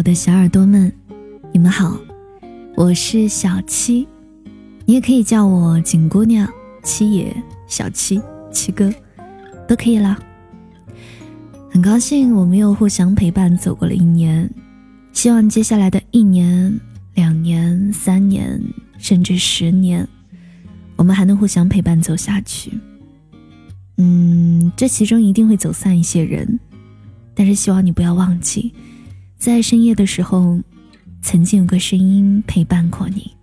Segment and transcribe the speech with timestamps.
[0.00, 0.90] 我的小耳朵们，
[1.52, 1.94] 你们好，
[2.74, 4.08] 我是小七，
[4.86, 6.50] 你也可以叫我景姑娘、
[6.82, 7.36] 七爷、
[7.66, 8.18] 小七、
[8.50, 8.90] 七哥，
[9.68, 10.18] 都可以啦。
[11.70, 14.50] 很高兴我们又互相陪伴走过了一年，
[15.12, 16.80] 希望接下来的一年、
[17.12, 18.58] 两年、三年，
[18.96, 20.08] 甚至十年，
[20.96, 22.72] 我们还能互相陪伴走下去。
[23.98, 26.58] 嗯，这其中一定会走散一些人，
[27.34, 28.72] 但是希望你不要忘记。
[29.40, 30.60] 在深夜的时候，
[31.22, 33.34] 曾经有个声音陪伴过你。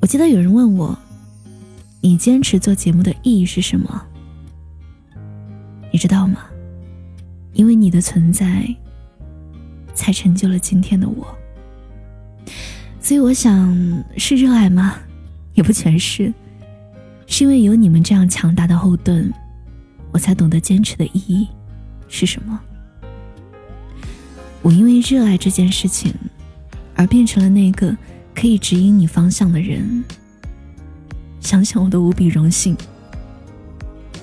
[0.00, 0.98] 我记得有人问我
[2.02, 4.04] ：“你坚持做节目的意义是什么？”
[5.92, 6.40] 你知道吗？
[7.52, 8.66] 因为你的存在，
[9.94, 11.24] 才成就了今天的我。
[12.98, 14.96] 所以我想，是热爱吗？
[15.54, 16.34] 也不全是，
[17.28, 19.32] 是因为有你们这样强大的后盾，
[20.10, 21.46] 我才懂得坚持的意义
[22.08, 22.60] 是什么。
[24.62, 26.14] 我因为热爱这件事情，
[26.94, 27.96] 而变成了那个
[28.34, 30.04] 可以指引你方向的人。
[31.40, 32.76] 想想我都无比荣幸，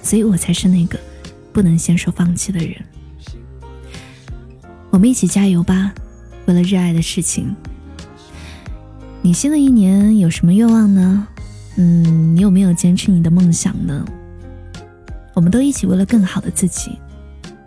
[0.02, 0.98] 所以我才是那个
[1.52, 2.76] 不能先说放弃的人。
[4.90, 5.94] 我们一起加油吧，
[6.46, 7.54] 为了热爱的事情。
[9.22, 11.28] 你新的一年有什么愿望呢？
[11.76, 14.06] 嗯，你有没有坚持你的梦想呢？
[15.34, 16.98] 我们都一起为了更好的自己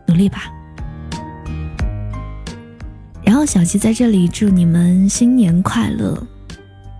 [0.06, 0.50] 努力吧。
[3.32, 6.22] 然后小七在这里祝你们新年快乐，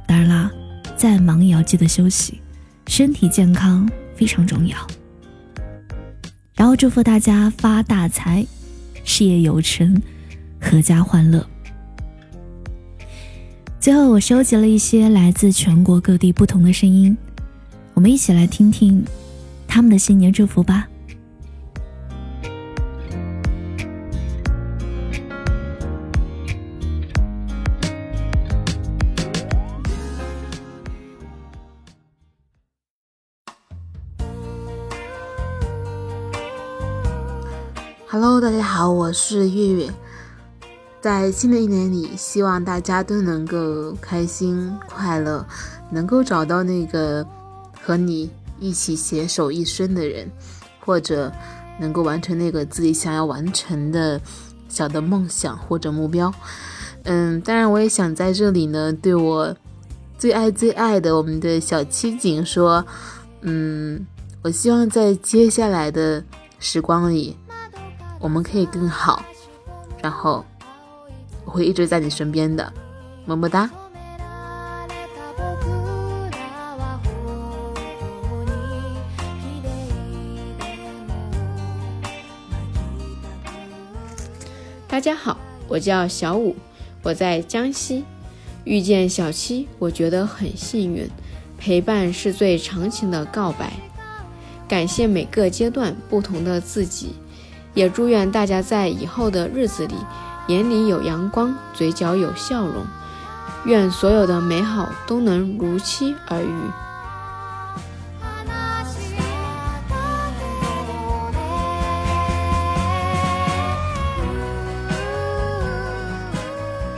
[0.06, 0.50] 当然啦，
[0.96, 2.40] 再忙也要记得休息，
[2.86, 4.74] 身体健康非常重要。
[6.54, 8.46] 然后祝福大家发大财，
[9.04, 9.94] 事业有成，
[10.58, 11.46] 阖家欢乐。
[13.78, 17.14] 最后，我收集了一些来自全国各地不同的声音，
[17.92, 19.04] 我们一起来听听
[19.68, 20.88] 他们的新年祝福吧。
[38.24, 39.90] Hello，大家好，我是月月。
[41.00, 45.44] 在新的一年里，希望大家都能够开心快乐，
[45.90, 47.26] 能够找到那个
[47.82, 48.30] 和你
[48.60, 50.30] 一起携手一生的人，
[50.78, 51.32] 或者
[51.80, 54.20] 能够完成那个自己想要完成的
[54.68, 56.32] 小的梦想或者目标。
[57.02, 59.52] 嗯，当然，我也想在这里呢，对我
[60.16, 62.86] 最爱最爱的我们的小七景说，
[63.40, 64.06] 嗯，
[64.42, 66.22] 我希望在接下来的
[66.60, 67.36] 时光里。
[68.22, 69.20] 我们可以更好，
[70.00, 70.44] 然后
[71.44, 72.72] 我会一直在你身边的，
[73.26, 73.68] 么么哒。
[84.86, 86.54] 大家好，我叫小五，
[87.02, 88.04] 我在江西，
[88.62, 91.10] 遇见小七，我觉得很幸运。
[91.58, 93.72] 陪伴是最长情的告白，
[94.68, 97.16] 感谢每个阶段不同的自己。
[97.74, 99.94] 也祝愿大家在以后的日子里，
[100.48, 102.84] 眼里有阳光，嘴角有笑容。
[103.64, 106.46] 愿所有的美好都能如期而遇。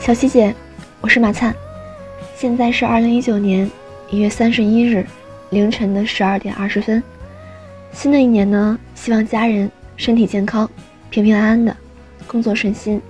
[0.01, 0.55] 小七姐，
[1.01, 1.55] 我是马灿，
[2.35, 3.71] 现在是二零一九年
[4.11, 5.07] 一月三十一日
[5.51, 7.03] 凌晨的十二点二十分。
[7.93, 9.71] 新的一年呢，希望家人。
[9.97, 10.69] 身体健康，
[11.11, 11.77] 平平安安的，
[12.27, 13.01] 工作顺心。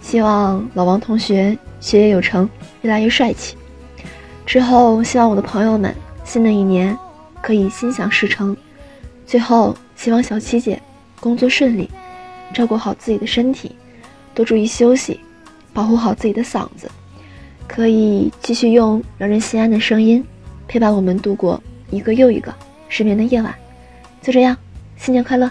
[0.00, 2.48] 希望老王同学学业有成，
[2.82, 3.56] 越来越帅气。
[4.46, 5.92] 之后，希望我的朋友们
[6.24, 6.96] 新的一年
[7.42, 8.56] 可以心想事成。
[9.26, 10.80] 最后，希望小七姐
[11.18, 11.90] 工作顺利，
[12.54, 13.74] 照顾好自己的身体，
[14.32, 15.18] 多注意休息，
[15.72, 16.88] 保护好自己的嗓子，
[17.66, 20.24] 可以继续用让人心安的声音
[20.68, 22.54] 陪伴我们度过一个又一个
[22.88, 23.52] 失眠的夜晚。
[24.22, 24.56] 就这样，
[24.96, 25.50] 新年快乐！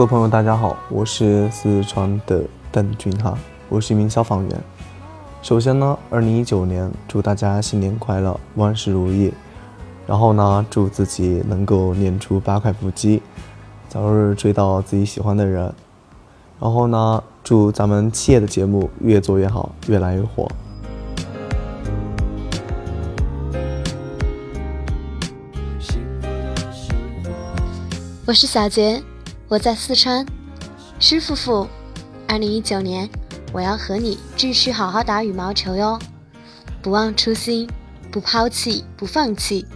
[0.00, 2.42] 各位朋友，大家好，我是四川的
[2.72, 3.36] 邓俊哈，
[3.68, 4.60] 我是一名消防员。
[5.42, 9.30] 首先呢，二零一九年祝大家新年快乐，万事如意。
[10.06, 13.20] 然后呢，祝自己能够练出八块腹肌，
[13.90, 15.70] 早日追到自己喜欢的人。
[16.58, 20.50] 然后呢，祝咱们企业的节目越做越好，越来越火。
[28.26, 29.02] 我是小杰。
[29.50, 30.24] 我在四川，
[31.00, 31.66] 师傅傅，
[32.28, 33.10] 二零一九年
[33.52, 35.98] 我要和你继续好好打羽毛球哟，
[36.80, 37.68] 不忘初心，
[38.12, 39.66] 不抛弃，不放弃，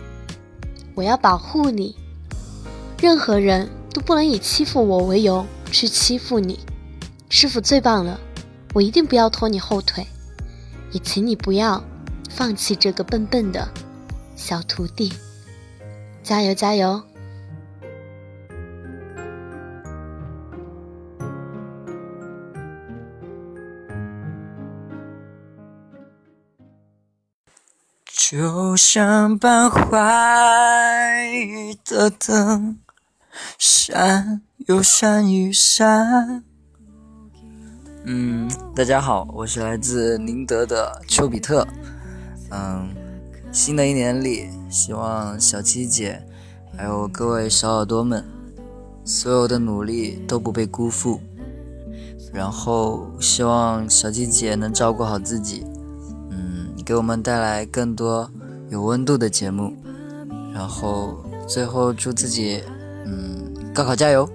[0.94, 1.96] 我要保护你。
[3.00, 6.60] 任何人都不能以欺负我为由去欺负你。
[7.28, 8.20] 师傅最棒了，
[8.74, 10.06] 我一定不要拖你后腿，
[10.92, 11.82] 也请你不要
[12.30, 13.68] 放弃这个笨笨的
[14.36, 15.12] 小徒弟。
[16.22, 17.02] 加油，加油！
[28.36, 29.86] 就像把坏
[31.84, 32.80] 的灯
[33.56, 36.42] 闪又闪又闪。
[38.02, 41.64] 嗯，大家好，我是来自宁德的丘比特。
[42.50, 42.92] 嗯，
[43.52, 46.20] 新的一年里，希望小七姐
[46.76, 48.24] 还有各位小耳朵们，
[49.04, 51.20] 所有的努力都不被辜负。
[52.32, 55.64] 然后，希望小七姐能照顾好自己。
[56.84, 58.30] 给我们带来更多
[58.68, 59.74] 有温度的节目，
[60.52, 61.16] 然后
[61.48, 62.60] 最后祝自己，
[63.06, 64.28] 嗯，高考加油！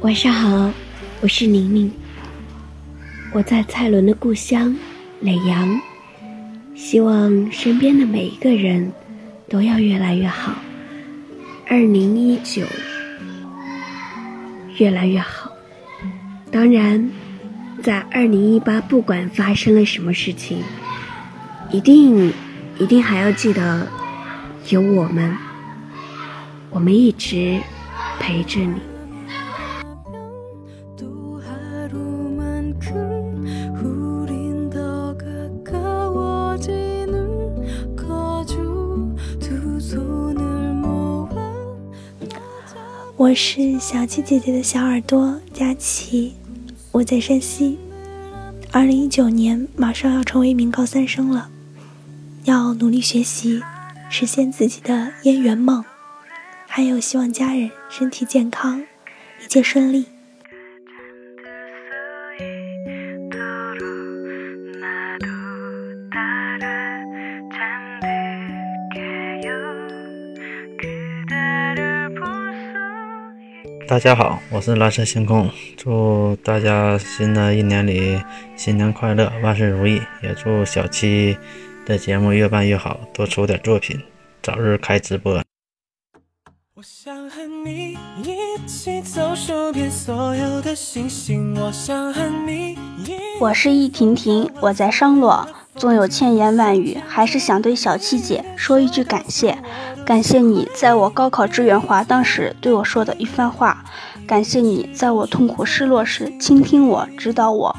[0.00, 0.70] 晚上好，
[1.22, 1.90] 我是宁宁，
[3.32, 4.74] 我在蔡伦的故乡
[5.22, 5.93] 耒阳。
[6.94, 8.92] 希望身边的每一个人
[9.48, 10.54] 都要越来越好。
[11.66, 12.64] 二零一九，
[14.78, 15.50] 越来越好。
[16.52, 17.10] 当然，
[17.82, 20.62] 在二零一八，不管发生了什么事情，
[21.72, 22.32] 一定
[22.78, 23.88] 一定还要记得
[24.68, 25.36] 有我们，
[26.70, 27.58] 我们一直
[28.20, 28.93] 陪着你。
[43.16, 46.34] 我是小七姐姐的小耳朵佳琪，
[46.90, 47.78] 我在山西。
[48.72, 51.48] 二零一九年马上要成为一名高三生了，
[52.42, 53.62] 要努力学习，
[54.10, 55.84] 实现自己的燕园梦，
[56.66, 60.06] 还有希望家人身体健康，一切顺利。
[73.86, 78.18] 大家好，我是蓝色星空，祝大家新的一年里
[78.56, 80.00] 新年快乐，万事如意。
[80.22, 81.36] 也祝小七
[81.84, 84.00] 的节目越办越好，多出点作品，
[84.42, 85.42] 早日开直播。
[86.74, 87.92] 我想和你
[88.22, 92.78] 一起走数遍所有的星星，我想和你。
[93.38, 95.46] 我是易婷婷，我在商洛。
[95.76, 99.58] 纵有千言万语，还是想对小七姐说一句感谢。
[100.06, 103.84] 感谢你在我高考志愿滑档时对我说的一番话，
[104.26, 107.76] 感谢你在我痛苦失落时倾听我、指导我。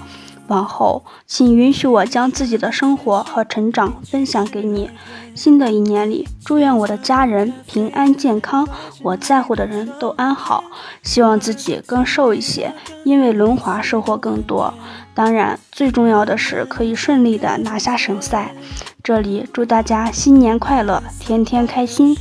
[0.47, 4.89] 往后，请允许我将自己的生活和成长分享给你。
[5.35, 8.67] 新的一年里，祝愿我的家人平安健康，
[9.01, 10.63] 我在乎的人都安好。
[11.03, 12.73] 希望自己更瘦一些，
[13.03, 14.73] 因为轮滑收获更多。
[15.13, 18.55] 当然，最重要的是可以顺利的拿下省赛。
[19.03, 22.17] 这里祝大家新年快乐，天天开心。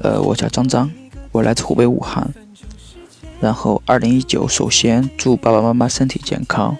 [0.00, 0.90] 呃，我叫张张，
[1.30, 2.28] 我来自湖北武汉。
[3.42, 6.76] 然后，二零一九，首先祝爸爸妈妈身体健康。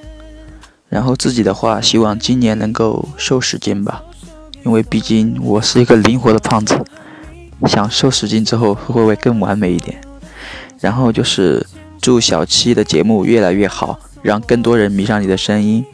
[0.89, 4.01] 然后自己的话，希望今年能够瘦十斤吧，
[4.65, 6.81] 因为毕竟我是一个灵活的胖子。
[7.67, 10.01] 想瘦十斤之后会不会更完美一点？
[10.79, 11.67] 然后就是
[12.01, 15.85] 祝小七的节目越来越好，让更多人迷上你的声音。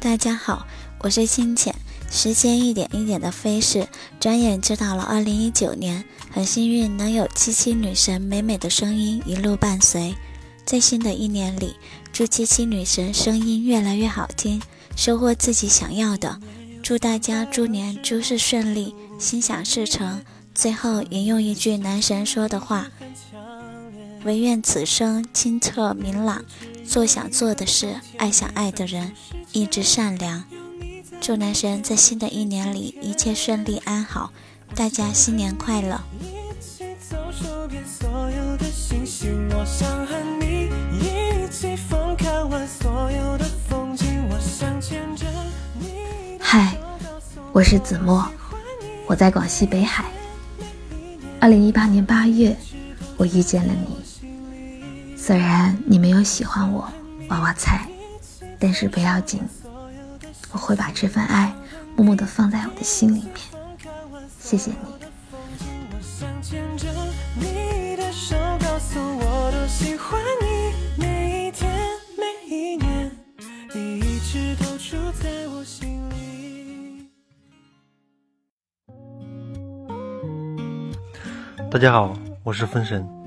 [0.00, 0.66] 大家好，
[1.00, 1.74] 我是清浅。
[2.10, 3.86] 时间一点一点的飞逝，
[4.18, 6.02] 转眼就到了二零一九年。
[6.30, 10.14] 很幸运能有七七女神美美的声音一路伴随。
[10.64, 11.76] 在新的一年里，
[12.14, 14.62] 祝七七女神声音越来越好听，
[14.96, 16.40] 收获自己想要的。
[16.82, 20.22] 祝大家猪年诸事顺利，心想事成。
[20.54, 22.88] 最后引用一句男神说的话
[24.24, 26.44] ：“唯愿此生清澈明朗，
[26.86, 29.12] 做想做的事，爱想爱的人，
[29.52, 30.44] 一直善良。”
[31.20, 34.32] 祝男神在新的一年里一切顺利安好，
[34.74, 36.00] 大家新年快乐！
[46.38, 46.76] 嗨，
[47.52, 48.26] 我是子墨，
[49.06, 50.04] 我在广西北海。
[51.38, 52.56] 二零一八年八月，
[53.16, 54.09] 我遇见了你。
[55.22, 56.90] 虽然你没有喜欢我，
[57.28, 57.86] 娃娃菜，
[58.58, 59.42] 但是不要紧，
[60.50, 61.54] 我会把这份爱
[61.94, 63.34] 默默的放在我的心里面。
[64.40, 64.76] 谢谢你。
[81.70, 83.19] 大家好，我是分神。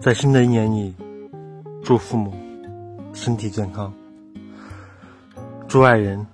[0.00, 0.94] 在新的一年里，
[1.84, 2.34] 祝父母
[3.12, 3.92] 身体健康，
[5.68, 6.26] 祝爱人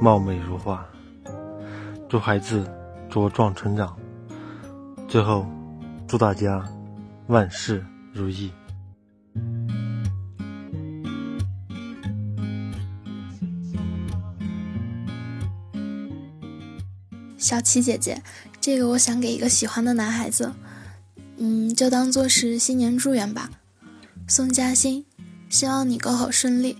[0.00, 0.82] 貌美如花，
[2.08, 2.66] 祝孩子
[3.10, 3.94] 茁壮成长。
[5.06, 5.46] 最后，
[6.08, 6.66] 祝大家
[7.26, 7.84] 万事
[8.14, 8.50] 如意。
[17.36, 18.22] 小七姐姐。
[18.62, 20.52] 这个我想给一个喜欢的男孩子，
[21.42, 23.50] 嗯，就当做是新年祝愿吧。
[24.28, 25.06] 宋嘉欣，
[25.48, 26.76] 希望你高考顺利，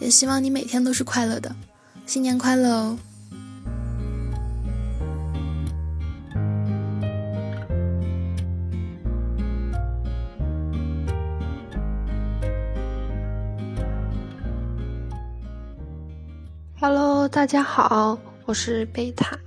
[0.00, 1.56] 也希望你每天都是快乐的。
[2.04, 2.98] 新年快乐哦
[16.78, 19.38] ！Hello，大家好，我是贝塔。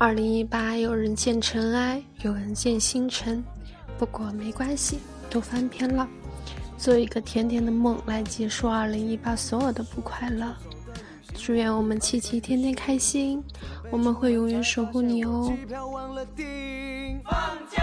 [0.00, 3.42] 二零一八，有人见尘埃，有人见星辰，
[3.98, 6.06] 不过没关系，都翻篇了。
[6.76, 10.54] 做一个甜甜的梦，来结束二零一八所有的不快乐。
[11.34, 13.42] 祝愿我们七七天天开心，
[13.90, 15.52] 我们会永远守护你哦。
[17.24, 17.34] 放
[17.68, 17.82] 假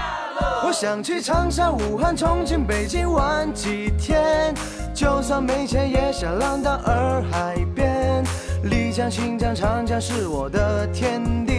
[0.66, 4.54] 我想去长沙、武汉、重庆、北京玩几天，
[4.94, 8.24] 就算没钱也想浪到洱海边。
[8.64, 11.55] 丽江、新疆、长江是我的天地。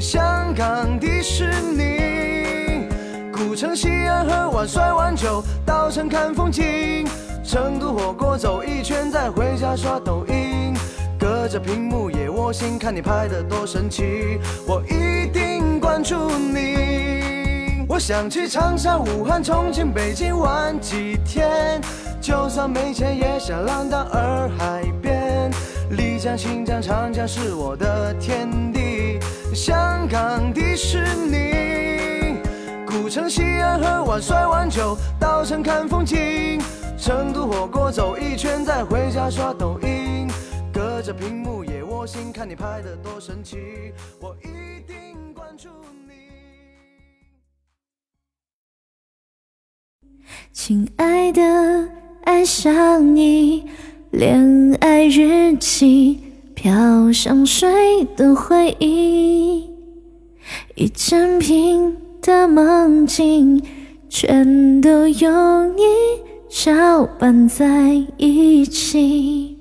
[0.00, 2.86] 香港迪士尼，
[3.32, 7.04] 古城西安喝碗摔碗酒，稻城看风景，
[7.42, 10.72] 成都火锅走一圈再回家刷抖音，
[11.18, 14.38] 隔着屏幕也窝心，看你拍的多神奇，
[14.68, 17.84] 我一定关注你。
[17.88, 21.80] 我想去长沙、武汉、重庆、北京玩几天，
[22.20, 25.50] 就算没钱也想浪到洱海边，
[25.90, 28.77] 丽江、新疆、长江是我的天地。
[29.58, 32.38] 香港迪士尼，
[32.86, 36.60] 古城西安喝碗摔碗酒，稻城看风景，
[36.96, 40.28] 成都火锅走一圈再回家刷抖音，
[40.72, 43.56] 隔着屏幕也窝心，看你拍的多神奇，
[44.20, 45.68] 我一定关注
[46.06, 46.14] 你。
[50.52, 51.42] 亲爱的，
[52.22, 53.68] 爱上你，
[54.12, 56.27] 恋爱日记。
[56.60, 59.70] 飘香水的回忆，
[60.74, 63.62] 一整瓶的梦境，
[64.08, 65.82] 全都有你
[66.48, 69.57] 搅拌在一起。